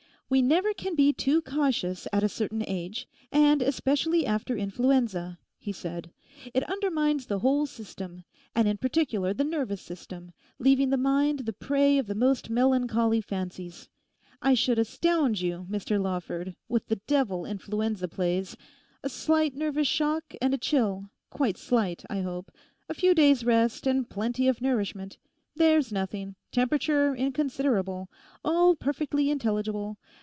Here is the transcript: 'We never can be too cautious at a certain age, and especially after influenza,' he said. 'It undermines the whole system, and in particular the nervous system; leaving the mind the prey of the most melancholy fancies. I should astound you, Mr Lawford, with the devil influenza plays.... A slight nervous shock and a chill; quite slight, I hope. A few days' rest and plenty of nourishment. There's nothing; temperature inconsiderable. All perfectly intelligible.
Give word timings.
'We 0.33 0.43
never 0.43 0.73
can 0.73 0.95
be 0.95 1.11
too 1.11 1.41
cautious 1.41 2.07
at 2.13 2.23
a 2.23 2.29
certain 2.29 2.63
age, 2.65 3.05
and 3.33 3.61
especially 3.61 4.25
after 4.25 4.55
influenza,' 4.55 5.37
he 5.59 5.73
said. 5.73 6.09
'It 6.53 6.63
undermines 6.71 7.25
the 7.25 7.39
whole 7.39 7.65
system, 7.65 8.23
and 8.55 8.65
in 8.65 8.77
particular 8.77 9.33
the 9.33 9.43
nervous 9.43 9.81
system; 9.81 10.31
leaving 10.57 10.89
the 10.89 10.95
mind 10.95 11.39
the 11.39 11.51
prey 11.51 11.97
of 11.97 12.07
the 12.07 12.15
most 12.15 12.49
melancholy 12.49 13.19
fancies. 13.19 13.89
I 14.41 14.53
should 14.53 14.79
astound 14.79 15.41
you, 15.41 15.67
Mr 15.69 16.01
Lawford, 16.01 16.55
with 16.69 16.87
the 16.87 17.01
devil 17.07 17.45
influenza 17.45 18.07
plays.... 18.07 18.55
A 19.03 19.09
slight 19.09 19.53
nervous 19.53 19.89
shock 19.89 20.33
and 20.41 20.53
a 20.53 20.57
chill; 20.57 21.09
quite 21.29 21.57
slight, 21.57 22.05
I 22.09 22.21
hope. 22.21 22.53
A 22.87 22.93
few 22.93 23.13
days' 23.13 23.43
rest 23.43 23.85
and 23.85 24.09
plenty 24.09 24.47
of 24.47 24.61
nourishment. 24.61 25.17
There's 25.57 25.91
nothing; 25.91 26.35
temperature 26.53 27.13
inconsiderable. 27.13 28.07
All 28.45 28.75
perfectly 28.77 29.29
intelligible. 29.29 29.97